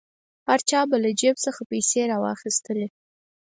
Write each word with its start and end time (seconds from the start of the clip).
هر 0.47 0.59
چا 0.69 0.79
به 0.89 0.97
د 1.05 1.07
جیب 1.19 1.35
څخه 1.45 1.61
پیسې 1.71 2.01
را 2.11 2.17
واخیستلې. 2.23 2.87